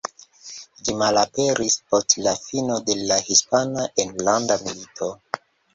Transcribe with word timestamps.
Ĝi 0.87 0.95
malaperis 1.01 1.77
post 1.91 2.17
la 2.29 2.35
fino 2.47 2.81
de 2.89 2.99
la 3.13 3.21
Hispana 3.29 3.87
Enlanda 4.07 4.63
Milito. 4.67 5.17